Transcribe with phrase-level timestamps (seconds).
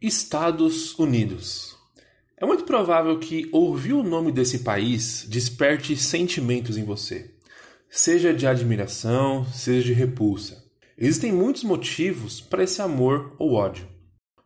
[0.00, 1.76] Estados Unidos.
[2.36, 7.34] É muito provável que ouvir o nome desse país desperte sentimentos em você,
[7.90, 10.64] seja de admiração, seja de repulsa.
[10.96, 13.88] Existem muitos motivos para esse amor ou ódio.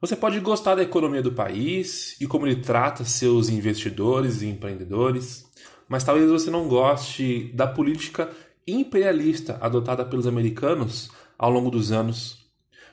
[0.01, 5.45] Você pode gostar da economia do país e como ele trata seus investidores e empreendedores,
[5.87, 8.31] mas talvez você não goste da política
[8.67, 12.42] imperialista adotada pelos americanos ao longo dos anos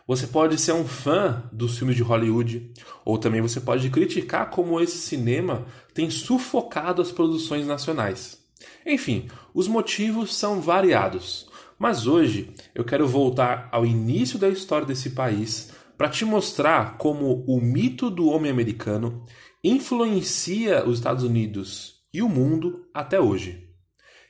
[0.09, 2.71] você pode ser um fã dos filmes de Hollywood,
[3.05, 8.43] ou também você pode criticar como esse cinema tem sufocado as produções nacionais.
[8.83, 15.11] Enfim, os motivos são variados, mas hoje eu quero voltar ao início da história desse
[15.11, 19.23] país para te mostrar como o mito do homem americano
[19.63, 23.68] influencia os Estados Unidos e o mundo até hoje.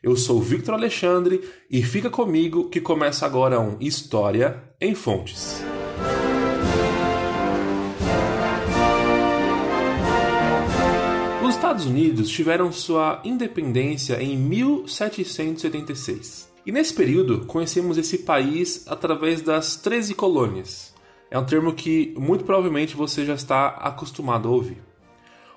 [0.02, 5.62] Eu sou Victor Alexandre e fica comigo que começa agora um História em Fontes.
[11.44, 16.50] Os Estados Unidos tiveram sua independência em 1776.
[16.66, 20.96] E nesse período conhecemos esse país através das 13 colônias.
[21.30, 24.82] É um termo que muito provavelmente você já está acostumado a ouvir.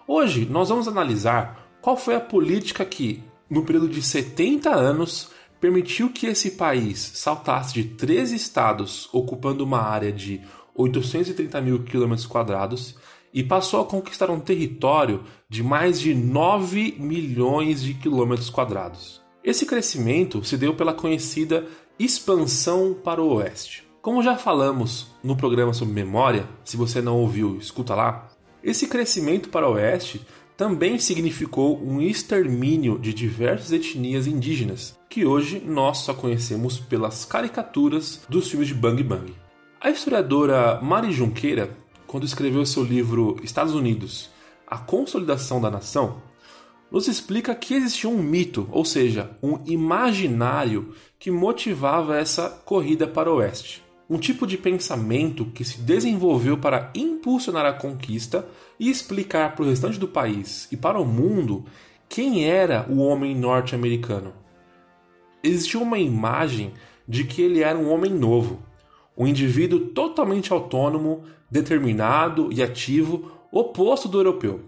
[0.04, 3.22] Hoje nós vamos analisar qual foi a política que,
[3.52, 9.80] no período de 70 anos, permitiu que esse país saltasse de 13 estados, ocupando uma
[9.80, 10.40] área de
[10.74, 12.96] 830 mil quilômetros quadrados,
[13.32, 19.20] e passou a conquistar um território de mais de 9 milhões de quilômetros quadrados.
[19.44, 21.66] Esse crescimento se deu pela conhecida
[21.98, 23.86] expansão para o oeste.
[24.00, 28.28] Como já falamos no programa sobre memória, se você não ouviu, escuta lá.
[28.64, 30.24] Esse crescimento para o oeste
[30.56, 38.22] também significou um extermínio de diversas etnias indígenas, que hoje nós só conhecemos pelas caricaturas
[38.28, 39.34] dos filmes de Bang Bang.
[39.80, 44.30] A historiadora Mari Junqueira, quando escreveu seu livro Estados Unidos,
[44.66, 46.22] A Consolidação da Nação,
[46.90, 53.32] nos explica que existia um mito, ou seja, um imaginário que motivava essa corrida para
[53.32, 53.82] o oeste
[54.12, 58.46] um tipo de pensamento que se desenvolveu para impulsionar a conquista
[58.78, 61.64] e explicar para o restante do país e para o mundo
[62.10, 64.34] quem era o homem norte-americano.
[65.42, 66.74] Existia uma imagem
[67.08, 68.62] de que ele era um homem novo,
[69.16, 74.60] um indivíduo totalmente autônomo, determinado e ativo, oposto do europeu.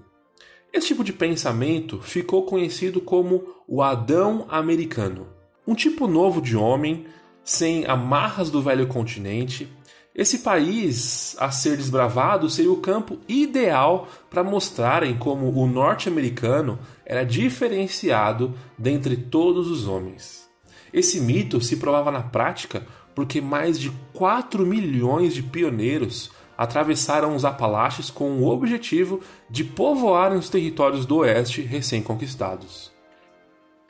[0.72, 5.26] Esse tipo de pensamento ficou conhecido como o Adão americano,
[5.66, 7.04] um tipo novo de homem
[7.44, 9.68] sem amarras do velho continente,
[10.14, 17.24] esse país a ser desbravado seria o campo ideal para mostrarem como o norte-americano era
[17.24, 20.48] diferenciado dentre todos os homens.
[20.92, 27.44] Esse mito se provava na prática porque mais de 4 milhões de pioneiros atravessaram os
[27.44, 32.93] Apalaches com o objetivo de povoarem os territórios do oeste recém-conquistados.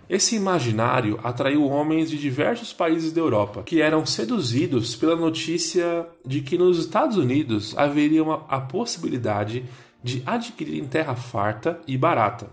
[0.08, 6.42] Esse imaginário atraiu homens de diversos países da Europa, que eram seduzidos pela notícia de
[6.42, 9.64] que nos Estados Unidos haveria uma, a possibilidade
[10.02, 12.50] de adquirirem terra farta e barata.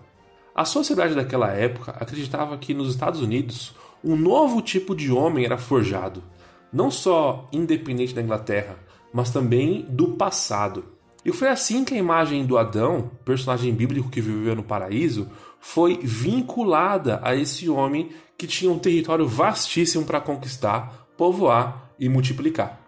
[0.55, 5.57] A sociedade daquela época acreditava que nos Estados Unidos um novo tipo de homem era
[5.57, 6.23] forjado,
[6.71, 8.77] não só independente da Inglaterra,
[9.13, 10.85] mas também do passado.
[11.23, 15.29] E foi assim que a imagem do Adão, personagem bíblico que viveu no paraíso,
[15.61, 22.81] foi vinculada a esse homem que tinha um território vastíssimo para conquistar, povoar e multiplicar.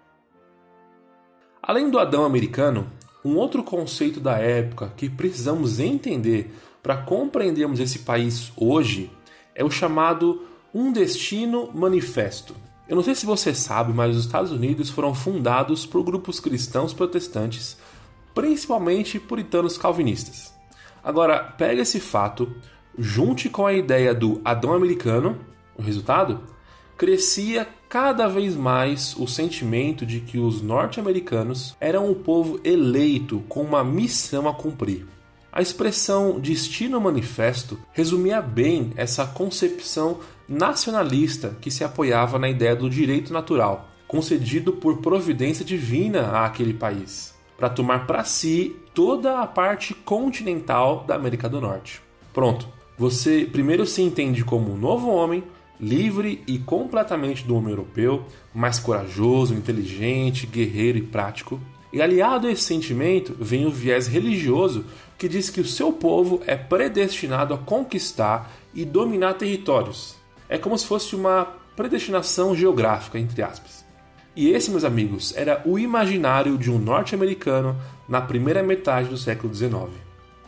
[1.61, 2.91] Além do Adão americano,
[3.23, 9.09] um outro conceito da época que precisamos entender para compreendermos esse país hoje
[9.55, 10.41] é o chamado
[10.73, 12.55] Um Destino Manifesto.
[12.89, 16.93] Eu não sei se você sabe, mas os Estados Unidos foram fundados por grupos cristãos
[16.93, 17.77] protestantes,
[18.35, 20.52] principalmente puritanos calvinistas.
[21.03, 22.55] Agora, pega esse fato,
[22.97, 25.37] junte com a ideia do Adão americano,
[25.77, 26.39] o resultado,
[26.97, 33.61] crescia cada vez mais o sentimento de que os norte-americanos eram o povo eleito com
[33.61, 35.05] uma missão a cumprir.
[35.51, 42.89] A expressão destino manifesto resumia bem essa concepção nacionalista que se apoiava na ideia do
[42.89, 47.32] direito natural, concedido por providência divina àquele país
[47.63, 52.01] para tomar para si toda a parte continental da América do Norte.
[52.33, 52.67] Pronto,
[52.97, 55.45] você primeiro se entende como um novo homem,
[55.79, 61.57] livre e completamente do homem europeu, mais corajoso, inteligente, guerreiro e prático.
[61.93, 64.83] E aliado a esse sentimento vem o viés religioso
[65.17, 70.17] que diz que o seu povo é predestinado a conquistar e dominar territórios.
[70.49, 71.45] É como se fosse uma
[71.77, 73.85] predestinação geográfica, entre aspas.
[74.35, 77.75] E esse, meus amigos, era o imaginário de um norte-americano
[78.09, 79.89] na primeira metade do século XIX.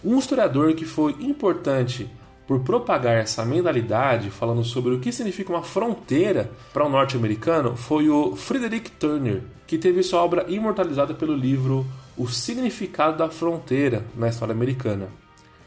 [0.03, 2.09] Um historiador que foi importante
[2.47, 7.75] por propagar essa mentalidade, falando sobre o que significa uma fronteira para o um norte-americano,
[7.75, 11.85] foi o Frederick Turner, que teve sua obra imortalizada pelo livro
[12.15, 15.07] O Significado da Fronteira na História Americana.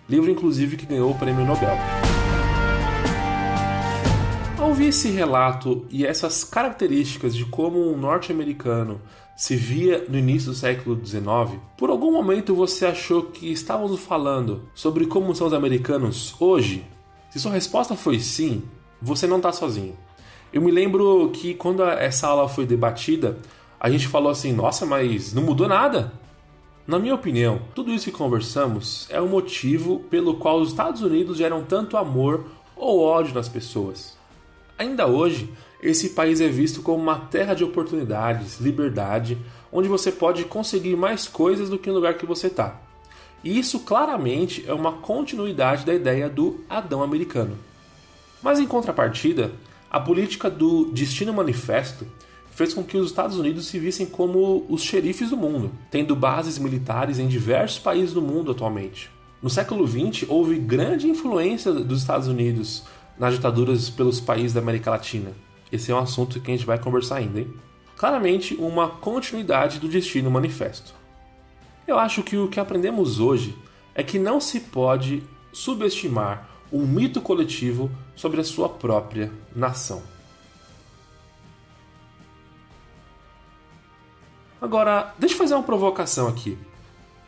[0.08, 1.76] Livro, inclusive, que ganhou o prêmio Nobel.
[4.78, 9.00] Ouvir esse relato e essas características de como um norte-americano
[9.36, 14.68] se via no início do século XIX, por algum momento você achou que estávamos falando
[14.72, 16.86] sobre como são os americanos hoje?
[17.28, 18.62] Se sua resposta foi sim,
[19.02, 19.96] você não está sozinho.
[20.52, 23.36] Eu me lembro que quando essa aula foi debatida,
[23.80, 26.12] a gente falou assim: nossa, mas não mudou nada.
[26.86, 31.36] Na minha opinião, tudo isso que conversamos é o motivo pelo qual os Estados Unidos
[31.36, 32.44] geram tanto amor
[32.76, 34.17] ou ódio nas pessoas.
[34.78, 35.52] Ainda hoje,
[35.82, 39.36] esse país é visto como uma terra de oportunidades, liberdade,
[39.72, 42.80] onde você pode conseguir mais coisas do que no lugar que você está.
[43.42, 47.58] E isso claramente é uma continuidade da ideia do Adão americano.
[48.42, 49.52] Mas em contrapartida,
[49.90, 52.06] a política do Destino Manifesto
[52.50, 56.58] fez com que os Estados Unidos se vissem como os xerifes do mundo, tendo bases
[56.58, 59.10] militares em diversos países do mundo atualmente.
[59.40, 62.82] No século XX, houve grande influência dos Estados Unidos
[63.18, 65.32] nas ditaduras pelos países da América Latina.
[65.70, 67.52] Esse é um assunto que a gente vai conversar ainda, hein?
[67.96, 70.94] Claramente, uma continuidade do Destino Manifesto.
[71.86, 73.56] Eu acho que o que aprendemos hoje
[73.94, 75.22] é que não se pode
[75.52, 80.02] subestimar um mito coletivo sobre a sua própria nação.
[84.60, 86.58] Agora, deixa eu fazer uma provocação aqui.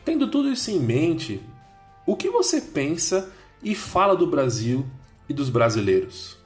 [0.05, 1.41] Tendo tudo isso em mente,
[2.05, 3.31] o que você pensa
[3.63, 4.85] e fala do Brasil
[5.31, 6.37] e dos brasileiros?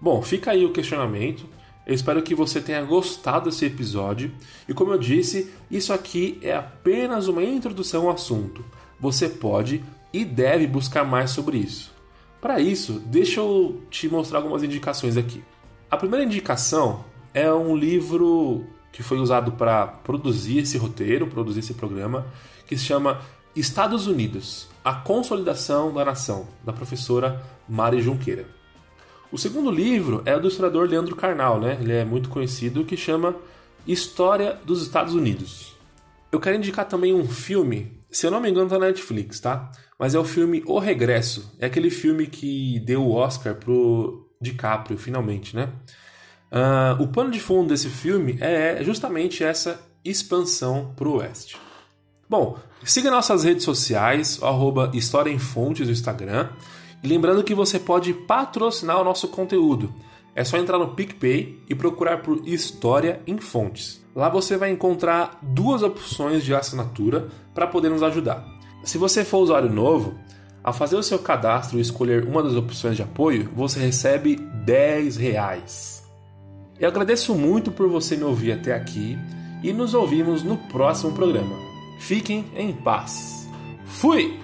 [0.00, 1.46] Bom, fica aí o questionamento.
[1.86, 4.32] Eu espero que você tenha gostado desse episódio.
[4.68, 8.64] E como eu disse, isso aqui é apenas uma introdução ao assunto.
[8.98, 11.94] Você pode e deve buscar mais sobre isso.
[12.40, 15.42] Para isso, deixa eu te mostrar algumas indicações aqui.
[15.90, 21.74] A primeira indicação é um livro que foi usado para produzir esse roteiro, produzir esse
[21.74, 22.26] programa,
[22.66, 23.20] que se chama
[23.56, 28.46] Estados Unidos: A Consolidação da Nação, da professora Mari Junqueira.
[29.32, 31.78] O segundo livro é do historiador Leandro Carnal, né?
[31.80, 33.34] Ele é muito conhecido, que chama
[33.86, 35.74] História dos Estados Unidos.
[36.30, 39.72] Eu quero indicar também um filme, se eu não me engano, tá na Netflix, tá?
[39.98, 41.54] Mas é o filme O Regresso.
[41.58, 45.72] É aquele filme que deu o Oscar pro DiCaprio, finalmente, né?
[46.52, 51.56] Uh, o pano de fundo desse filme é justamente essa expansão pro oeste.
[52.28, 56.48] Bom, siga nossas redes sociais, arroba História em Fontes no Instagram.
[57.02, 59.94] E lembrando que você pode patrocinar o nosso conteúdo.
[60.34, 64.04] É só entrar no PicPay e procurar por História em Fontes.
[64.14, 68.44] Lá você vai encontrar duas opções de assinatura para poder nos ajudar.
[68.82, 70.18] Se você for usuário novo,
[70.64, 75.16] ao fazer o seu cadastro e escolher uma das opções de apoio, você recebe 10
[75.16, 76.04] reais.
[76.78, 79.16] Eu agradeço muito por você me ouvir até aqui
[79.62, 81.65] e nos ouvimos no próximo programa.
[81.98, 83.48] Fiquem em paz.
[83.86, 84.38] Fui!